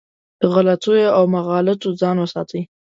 له 0.41 0.45
غلطیو 0.53 1.13
او 1.17 1.23
مغالطو 1.35 1.89
ځان 2.01 2.15
وساتي. 2.19 2.61